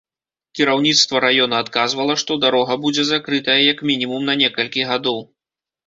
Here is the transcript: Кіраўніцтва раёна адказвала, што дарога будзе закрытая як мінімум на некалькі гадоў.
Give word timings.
Кіраўніцтва 0.59 1.21
раёна 1.25 1.59
адказвала, 1.67 2.17
што 2.23 2.39
дарога 2.47 2.81
будзе 2.89 3.03
закрытая 3.13 3.61
як 3.71 3.87
мінімум 3.95 4.21
на 4.31 4.41
некалькі 4.45 4.81
гадоў. 4.95 5.27